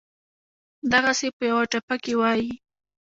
دغسې 0.91 1.27
پۀ 1.37 1.43
يوه 1.49 1.63
ټپه 1.71 1.95
کښې 2.03 2.13
وائي: 2.19 2.49